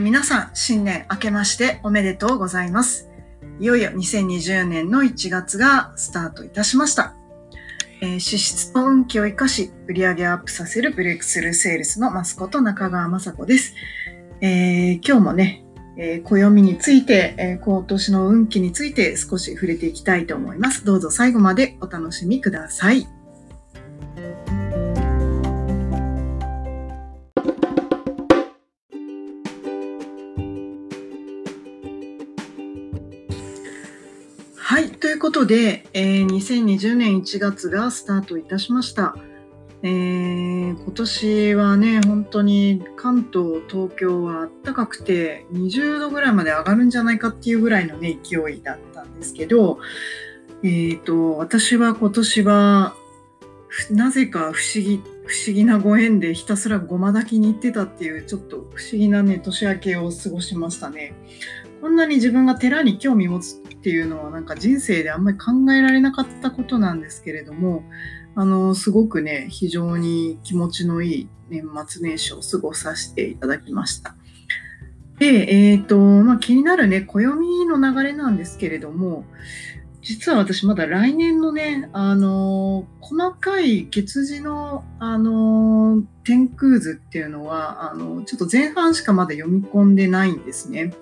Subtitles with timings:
[0.00, 3.08] 皆さん、新年明けましておめでとうございます。
[3.60, 7.14] いよいよ2020年の1月がスタートいたしました。
[8.00, 13.74] えー、支出と運気を生かし、売上アップさせるブレイクスルーセールスのマスコット中川雅子です。
[14.40, 15.64] えー、今日もね、
[15.96, 20.84] えー、暦について、え今年の運気について少し触れていきたいと思います。
[20.84, 22.92] どうぞ最後までお楽しみくださ。
[22.92, 23.06] い。
[35.34, 39.16] ことで、えー、2020年1月がスタートいたしました。
[39.82, 49.80] えー、今年はね、本当に関東、東京は暖かくて20度ぐらいまで上がるんじゃないかっていうぐらいのね、勢いだったんですけど、
[50.62, 52.94] え、ー、と、私は今年は、
[53.90, 61.12] なぜか不思議、不思議なご縁でひたすらごま炊きに行ってたっていう、ちょっと不思議なね、年明けを過ごしましたね。
[61.84, 67.84] こんなに自分が寺に興味持つっていうのはなんか人生であんまり考えられなかったことなんですけれども、
[68.34, 74.16] あの、すごくね、非常に気持ちのいい年末年始を過ごさせていただきました。
[75.18, 79.26] で、えっ、ー、と、まあ、気になるね、暦の流れなんですけれども、
[80.04, 90.92] 実は私まだ来年のね、あの細かい月次の、あの天空図っていうのは、あのちょっと前半しかまだ読み込んでないんですね。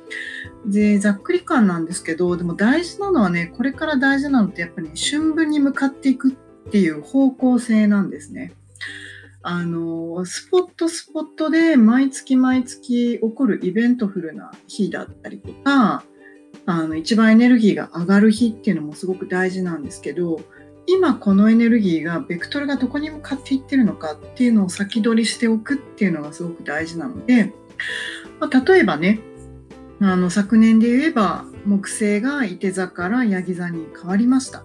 [0.65, 8.53] で、ざっくり感なんですけど、でも大事なのはね、これから大事なのってやっぱり、ね、春分に向かっていくっていう方向性なんですね。
[9.43, 16.05] あの、スポットスポットで毎月毎月起こるイベントフルな日だったりとか、
[16.67, 20.41] あの一番エネルギーが上がる日っていうのもすごく大事なんですけど
[20.87, 27.53] 今このエネルギーがベクトルがどこに向かっていってるのかっていうのを先取りしておくっていうのがすごく大事なので、
[28.41, 29.21] まあ、例えばね
[30.01, 34.65] あの昨年で言えば木星が伊手座からヤギ座に変わりました。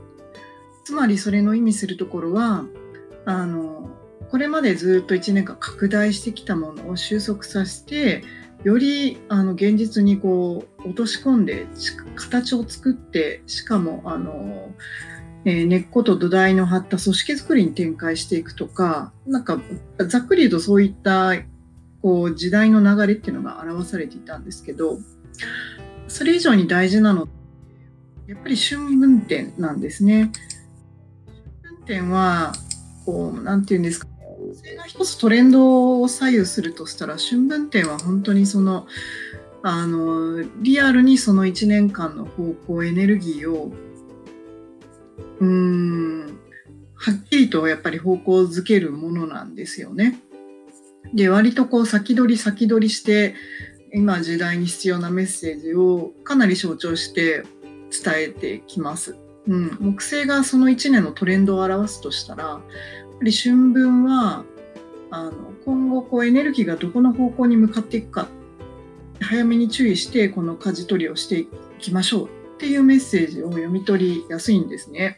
[0.84, 2.66] つまりそれの意味するところは
[3.26, 3.90] あの
[4.32, 8.24] これまでずっと1年間拡大してきたものを収束させて
[8.68, 11.68] よりあの現実にこう落とし込んで
[12.18, 14.74] 形を作ってしかもあの、
[15.46, 19.62] えー、根っこと土台の張った組織づくりに展開していくとかなんか
[20.10, 21.32] ざっくり言うとそういった
[22.02, 24.98] こう時代の流れっていうのが表されていたんですけど
[26.10, 27.30] それ以上に大事なの
[28.28, 30.30] やっぱり春分点なんですね。
[31.64, 32.52] 春分点は
[33.06, 34.10] こうなんて言うんですか
[34.56, 38.88] それが一つトレンドを左右するとしたら春分点は本当にその
[39.64, 43.72] あのリアルにその1年間の方向エネルギーを
[45.40, 46.40] うーん
[46.96, 50.20] はっきりとやっぱり方向づけるものなんですよね。
[51.14, 53.36] で割とこう先取り先取りして
[53.94, 57.44] 今時代に必要なメッセージをかなり象徴して
[57.92, 59.16] 伝えてきます。
[59.48, 62.60] うん、木星がその1年のトレンドを表すとしたら
[63.20, 64.44] ぱり春分は
[65.10, 65.32] あの
[65.66, 68.28] 今後こうエネルギーがどこの方向に向かっていくか
[69.22, 71.48] 早めに注意してこの舵取りをしてい
[71.80, 72.30] きましょうっ
[72.60, 75.16] ていうメッセージを読み取りやすいんですね。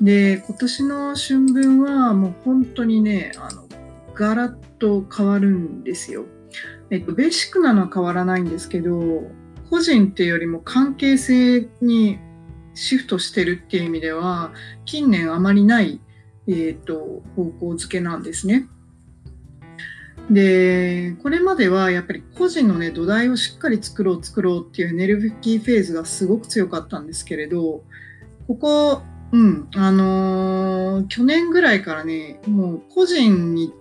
[0.00, 3.68] で今年の春分はもう本当にねあの
[4.14, 6.24] ガラッと変わるんですよ。
[6.90, 9.22] えっと、ベーシックなのは変わらないんですけど
[9.70, 12.18] 個人っていうよりも関係性に
[12.74, 14.52] シフトしてるっていう意味では
[14.84, 16.00] 近年あまりない
[16.46, 18.68] えーと、方向づけなんですね。
[20.30, 27.84] でこれまではやっぱり個人のね土台をしっかり作ろう作ろうっていうエネルギーフェーズがすごく強かったんですけれど
[28.46, 29.02] ここ、
[29.32, 33.72] うんあのー、去年ぐらいからねもう個人に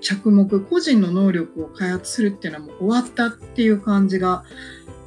[0.00, 4.44] 着目個人の能力を開発するっていうのはもう終わったっていう感じが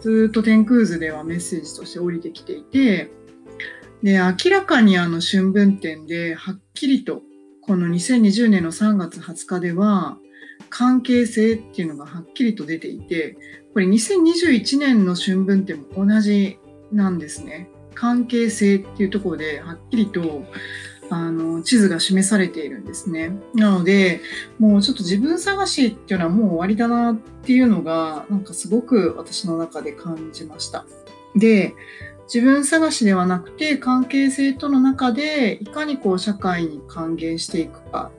[0.02, 3.12] ずっと天空図ではメッセージとして降りてきていて
[4.06, 7.24] で明らかにあの春分点ではっきりと
[7.64, 10.20] この2020年の3月20日では
[10.70, 13.36] 関係性っていうのがはっきりと出ていて
[13.74, 16.60] これ2021年の春分点も同じ
[16.92, 17.68] なんですね。
[17.96, 20.44] 関係性っていうところではっきりと
[21.10, 23.32] あの地図が示されているんですね。
[23.56, 24.22] なので
[24.60, 30.86] もうちょっと自分探しっていうのはもう終わりだなっていうのがなんかすごく私の中で感じました。
[31.36, 31.74] で
[32.26, 38.12] 自分探しではなくて関係性との中でいかにこう社会に還元していくか。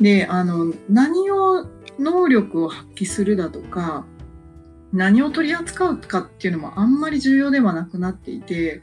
[0.00, 1.66] であの何を
[1.98, 4.06] 能力を発揮するだとか
[4.92, 8.80] 何を取り扱うかっていうのもあんまり重要ではなくなっていて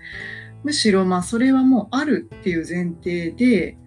[0.64, 3.78] むしろまあそれはもうあるっていう前提で、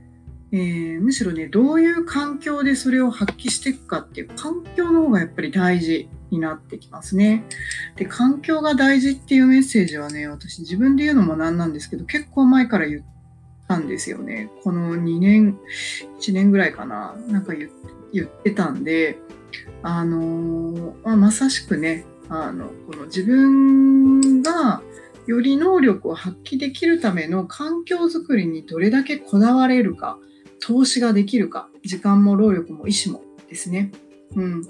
[0.53, 6.09] えー、むしろねどういう環境でそれを発揮していくかっていう環境の方がやっぱり大事。
[6.31, 7.45] になってきますね。
[7.97, 13.03] で、環境が大事っていうメッセージはね、私自分で言うのもなんなんですけど、結構前から言っ
[13.69, 14.51] たんですよね。
[14.63, 15.59] この2年、
[16.21, 17.69] 1年ぐらいかな、なんか言
[18.25, 19.19] ってたんで、
[19.83, 24.83] あのまあ、まさしくね、あの、この自分が
[25.27, 30.19] より能力を発揮できるための環境づくりにどれだけこだわれるか、
[30.61, 33.93] 投資ができるか、時間も労力も意思もですね。
[34.37, 34.63] うん。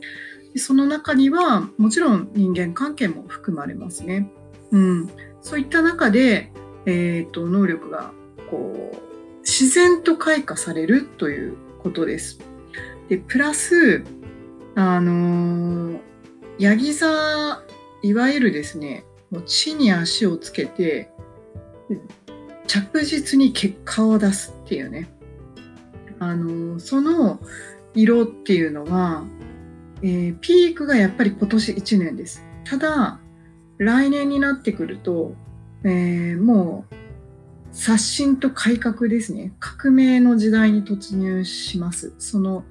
[0.56, 4.30] その中には、もちろん人間関係も含まれますね。
[4.72, 5.10] うん。
[5.42, 6.52] そういった中で、
[6.86, 8.12] えっ、ー、と、能力が、
[8.50, 12.40] こう、自然と開花されるということです。
[13.08, 14.04] で、プラス、
[14.74, 16.00] あのー、
[16.58, 17.62] ヤギ座、
[18.02, 21.10] いわゆるですね、もう地に足をつけて、
[22.66, 25.08] 着実に結果を出すっていうね。
[26.18, 27.40] あのー、その
[27.94, 29.24] 色っていうのは、
[30.02, 32.44] えー、ピークがやっぱり今年1年です。
[32.64, 33.20] ただ、
[33.78, 35.34] 来年になってくると、
[35.84, 36.94] えー、もう
[37.72, 39.52] 刷新と改革ですね。
[39.58, 42.14] 革命の時代に突入します。
[42.18, 42.64] その、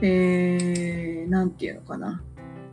[0.00, 2.22] えー、なんていうのかな。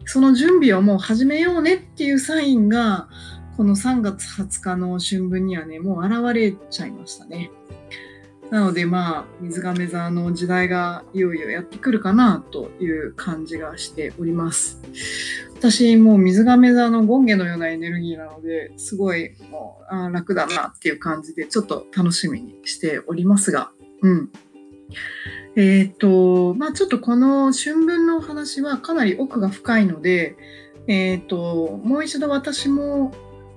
[0.05, 3.09] その準備をもう始めようねっていうサインが、
[3.57, 7.51] この3月20日の春分にはね、もう現れちゃいましたね。
[8.51, 14.79] なのでまあ、水亀座の時代がいよいよやってくるかなという感じがしております。
[15.57, 23.71] 私もう水亀座の権下のようなエネルギーなので、すごいもうあ楽だなっていう感じでちょっと楽しみにしておりますが、
[24.01, 24.29] うん。
[25.55, 30.35] えっ、と、まあちょっとこの春分のお話はかなり奥が深いので、
[30.87, 33.13] えっ、と、もう一度私も、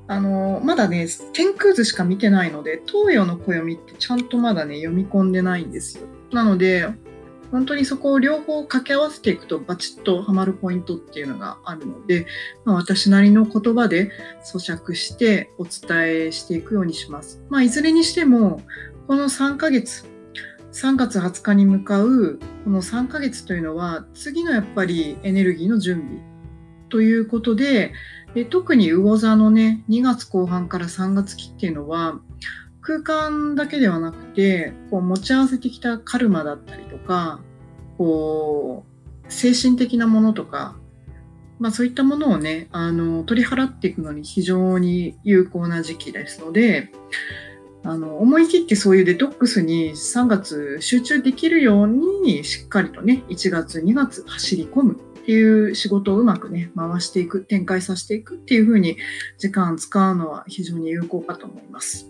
[0.08, 6.06] あの、まだね、天空図しか見てないので、東洋の暦ってちゃんとまだね、読み込んでないんですよ。
[6.32, 6.88] なので、
[7.50, 12.26] 本当にそこを両方掛け合わせていくとバチッとはまるポイントっていうのがあるので、
[12.64, 14.10] まあ、私なりの言葉で
[14.44, 17.42] 咀嚼してお伝えしていくようにします。
[17.48, 18.60] まあ、いずれにしても、
[19.06, 20.04] この3ヶ月、
[20.72, 26.27] 3月20日に向かうこの3ヶ月というのは次のやっぱりエネルギーの準備
[26.88, 27.92] ということで
[28.34, 32.20] で特に魚座のね2月後半から3月期っていうのは
[32.80, 37.40] 空間だけではなくてこう持ち合わせてきたカルマだったりとか
[37.96, 38.84] こ
[39.28, 40.76] う精神的なものとか、
[41.58, 46.90] まあ、そういったものをねあの取り払っていくのに非常に有効な時期ですので
[47.84, 55.00] あの思い切ってそういうデトックスに3月集中できるようにしっかりとね1月2月走り込む。
[55.28, 58.96] っていう仕事をうまくね回していく展開させていくっていう風に
[59.36, 62.08] 時間使うのは非常に有効かと思います。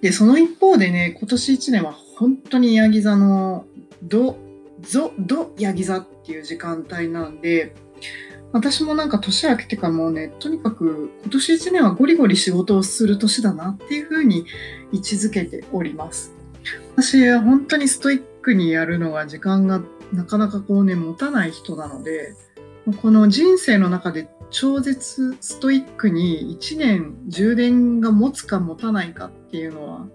[0.00, 3.64] でその一方でね今年1年は本当にヤギ座の
[4.02, 4.36] ド
[4.80, 7.76] ゾドヤギ座っていう時間帯なんで
[8.52, 14.46] 私もなんか年明けてかもうね、とにかく今年1年はゴリゴリ仕事をする年だなっていうふうに
[14.90, 16.32] 位置づけております。
[16.96, 19.80] 私は本当にストイックにやるのが時間が
[20.12, 22.34] なかなかこうね、持たない人なので、
[23.02, 30.06] この人生の中で超絶ストイックに1年充電が持つか持たないかっていうのは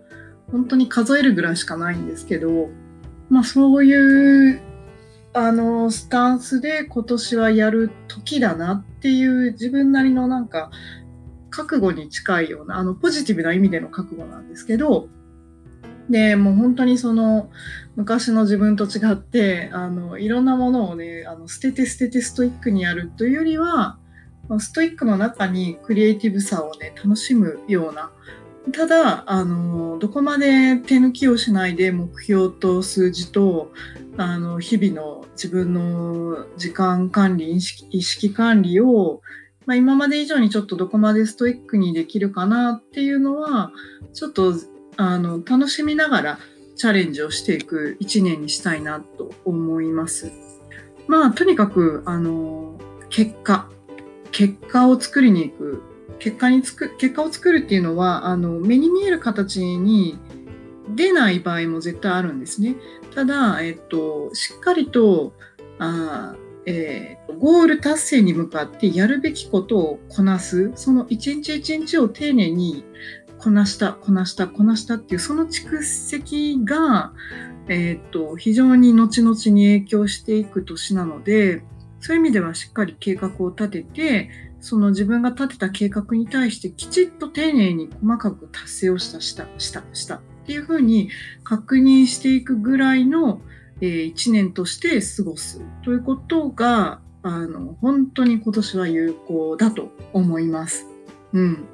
[0.51, 2.69] 本当に数えるぐらいしかないんですけど、
[3.29, 4.61] まあそういう
[5.33, 10.71] あのスタンスで今年はやる時だなっていう自分なりのなんか
[11.49, 15.09] 覚悟に近いようなあのポジティブな意味での覚悟なんですけど
[16.09, 17.49] でもう本当にその
[17.95, 23.97] 昔の自分と違ってあのいろんなものをねあの捨てて捨ててストイックにやるというよりは
[24.59, 28.11] ストイックの中にクリエイティブさをね楽しむような。
[28.71, 33.73] ただあのどこまで手抜きをしないで目標と数字と
[34.15, 39.21] あの日々の自分の時間管理意識意識管理を、
[39.65, 43.73] まあ、今まで以上にちょっとどこまでストイックにできるかなっていうのは
[44.13, 44.53] ちょっと
[44.97, 46.39] あの楽しみながら
[46.75, 50.31] チャレンジをしていく一年にしたいなと思います。
[51.07, 53.69] まあとにかくあの結果
[54.31, 55.83] 結果を作りに行く
[56.19, 60.17] 結果につく結果を作るっていうのはあの目に見える形に
[60.95, 62.75] 出ない場合も絶対あるんですね。
[63.13, 65.33] ただ、えっと、しっかりと
[65.79, 66.35] あ、
[66.65, 72.83] えー、ゴール達成に向かってやるべきことをこなすその一日一日を丁寧に
[73.43, 77.11] こなしたこなしたこなしたっていうその蓄積が、
[77.67, 81.63] えー、と非常に後々に影響していく年なので
[81.99, 84.29] そういう意味ではしっかり計画を立てて
[84.61, 91.09] その自分が立てた計画に対してきちっと丁寧に細かく達成をした、した、した、したっていうふうに
[91.43, 93.41] 確認していくぐらいの、
[93.81, 100.87] えー、1年として過ごすということが、あの、本当に今年は有効だと思います。
[101.33, 101.67] うん。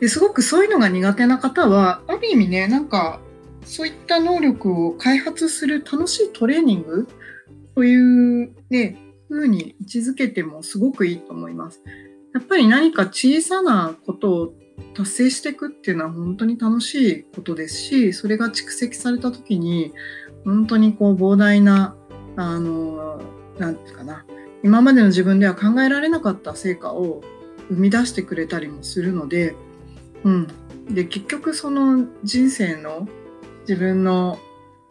[0.00, 3.20] ですごくそういうのが苦手な方は、ある意味ね、なんか、
[3.64, 7.08] そういった能力を開発する楽しいトレーニング
[7.74, 8.96] というね、
[9.28, 11.82] 風に位置づけてもすごくいいと思います。
[12.32, 14.54] やっぱり何か小さなことを
[14.94, 19.92] 達成していくっていうのは本当に楽しいことですし、それが蓄積された時に、
[20.44, 21.96] 本当にこう膨大な、
[22.36, 23.20] あの、
[23.58, 24.24] なんていうかな、
[24.62, 27.22] 今までの自分では考えられなかった成果を
[27.68, 29.54] 生み出してくれたりもするので、
[30.24, 30.46] うん。
[30.88, 33.08] で、結局その人生の
[33.60, 34.38] 自分の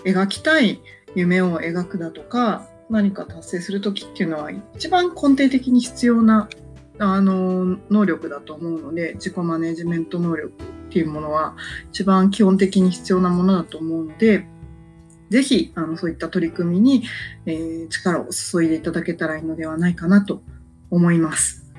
[0.04, 0.82] 描きたい
[1.16, 6.50] 夢を描くだとか、何か達成する時っていうのは一番根底的に必要な
[7.00, 10.54] あの能力だと思うので自己マネジメント能力っ
[10.92, 11.56] ていうものは
[11.92, 14.48] 一番基本的に必要なものだと思うので
[15.30, 17.04] ぜひあのそういった取り組みに、
[17.46, 20.44] えー、力を注いでいただけたらいいのではないかなと
[20.92, 21.74] 思います。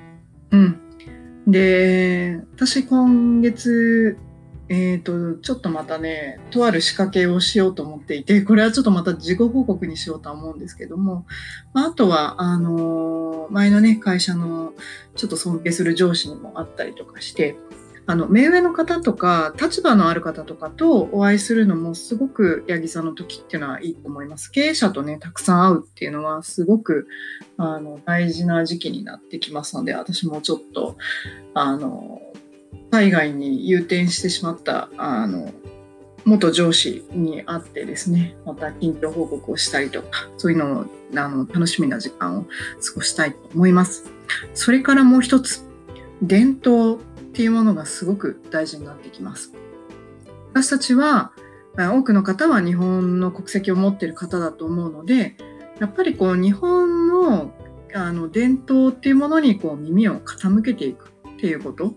[0.50, 0.80] うん。
[1.46, 4.18] で、私今月
[4.68, 11.24] えっ、ー、と、ちょっとまたね、とある仕掛けをしようと思っていて、これはちょっとまた事後報告にしようとは思うんですけども、
[11.72, 14.72] まあ、あとは、あのー、前のね、会社の
[15.14, 17.56] ちょっと尊敬する上司にもあったりとかして、
[18.06, 24.50] あの、目上の方とか、立場のある方とかとお会いするのもすごく八木さんの時っていうのはいいと思います。
[24.50, 27.08] 経営者とね、たくさん会うっていうのはすごく、
[27.56, 30.96] あの、大事な時期になってきますので、私もちょっと、
[31.54, 32.22] あの、
[32.90, 35.52] 海外に誘転してしまったあの
[36.24, 40.84] 元上司に会ってですねまた近況報告をしたりとかそういうのを
[41.14, 42.48] あの楽しみな時間を過
[42.94, 44.10] ごしたいと思います
[44.54, 45.64] それからもう一つ
[46.22, 46.98] 伝統
[47.36, 49.52] っていうものがすごく大事になってきます
[50.54, 51.32] 私たちは
[51.76, 55.36] 多くの方は日本の国籍を持っている方だと思うので
[55.78, 57.52] やっぱりこう日本の
[57.94, 61.94] あの伝統っていうものにこう耳を傾けていくっていうこと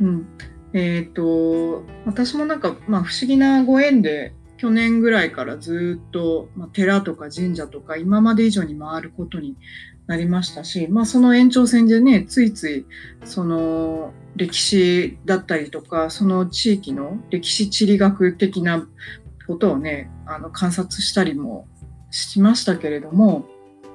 [0.00, 0.26] うん。
[0.72, 9.56] えっ、ー、と、私もなんか、まあ不思議なご縁で、去年ぐらいからずっと、まあ、寺とか神社とか今まで以上に回ることに
[10.10, 12.84] なりましたし、まあその延長線でね、ついつい、
[13.24, 18.88] その歴史だったりとか、その地域の歴史地理学的な
[19.46, 21.68] ことをね、あの観察したりも
[22.10, 23.44] しましたけれども、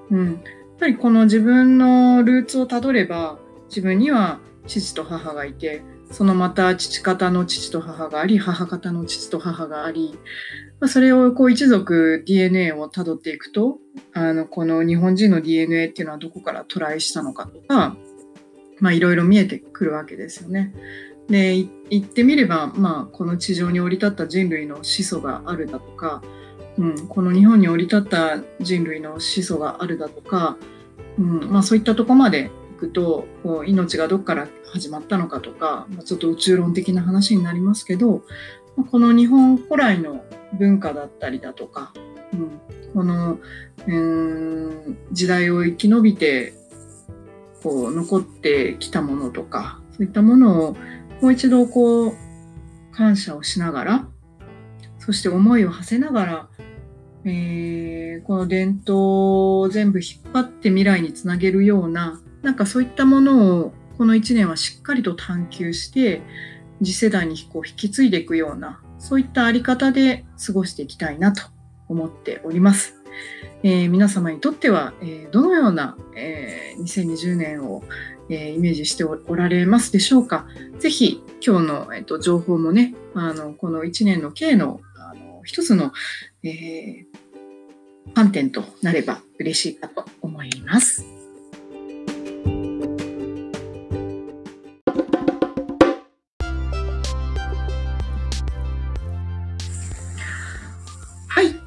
[0.09, 0.25] うん。
[0.25, 0.35] やっ
[0.79, 5.81] ぱりこの自分のルーツをたどれば、自分には父と母がいて、
[6.11, 10.17] そのまた父方の父と母があり、母方の父と母があり、
[10.79, 13.77] まあ、それをこう一族 DNA をたどっていくと、
[14.13, 17.95] あの、この日本人の DNA っていうのはどこからトライしたのかとか、
[18.79, 20.73] まあいろいろ見えてくるわけですよね。
[21.29, 26.21] で、言ってみれば、まあこの地上に降り立った人類の始祖があるだとか、
[26.77, 30.57] うん、この日本に降り立った人類の始祖があるだとか、
[31.17, 38.21] うん、まあそういったとこまでくとこう命がどっから始まったのかとか、まあ、ちょっと宇宙論的な話になりますけど、
[38.91, 41.93] この日本古来の文化だったりだとか、
[42.33, 42.61] うん、
[42.93, 43.39] この
[43.87, 46.53] うん時代を生き延びて
[47.63, 50.77] こう残ってきたものとかそういったものを
[51.21, 52.13] もう一度こう
[52.91, 54.07] 感謝をしながら
[54.99, 56.47] そして思いを馳せながら
[57.27, 66.21] えー、この伝統を全部引っ張って未来につなげるようななんかそういったものをこの1年はしっかりと探求して
[66.83, 71.41] 次世代にこう引き継いでいくようなそういったあり方で過ごしていきたいなと
[71.89, 73.01] 思っております。
[73.63, 77.83] えー、皆様にとっては、えー、どのような、えー、2020年を、
[78.29, 80.47] えイメージしておられますでしょうか？
[80.79, 85.93] ぜひ今日の、えーと、情報もねあのこの1年の計のあの一つの、
[86.43, 87.05] え
[88.13, 91.14] 観点となれば嬉しいかと思います。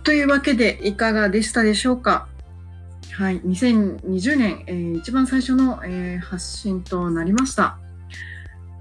[0.08, 2.28] というわけでいかがでしたでしょうか？
[3.12, 7.76] はい、2020年、えー、一番最初の、えー、発信となりました。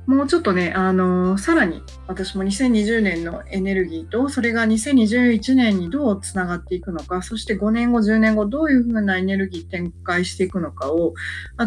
[0.06, 11.14] もうちょっとね、あのー、さらに私も2020年のエネルギーと、それが2021年にどうつながっていくのか、そして5年後、10年後、どういうふうなエネルギー展開していくのかを、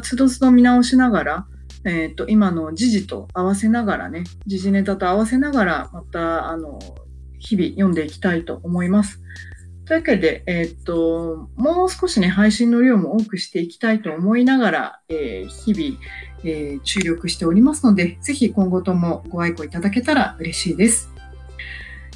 [0.00, 1.46] つどつど見直しながら、
[1.84, 6.78] えっ、と、今の時事と合わせながらね、時事ネタと合わせながら、また、あの、
[7.40, 9.20] 日々読んでいきたいと思います。
[9.86, 16.00] というわけで、えー、っと、もう少しね、配信の量も多くしていきたいと思いながら、えー、日々、
[16.44, 21.10] えー、注力しておりますので、ぜひ今後ともご愛顧いただけたら嬉しいです。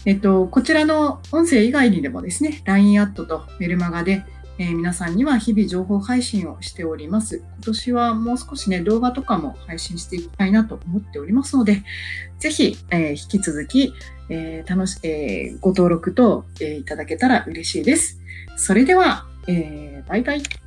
[0.06, 4.25] えっと、こちらの音声以外にでもですね、LINE アットとメルマガで、
[4.59, 7.38] えー、皆さんには日々情報配信をしております。
[7.38, 11.83] 今年はもう少しね、動画とかも配信していきたいなと思っておりますので、
[12.38, 13.92] ぜひ、えー、引き続き、
[14.28, 18.20] えー、楽し、えー、ご登録と、えー、いただけたら嬉しいです。
[18.56, 20.63] それでは、えー、バイバイ。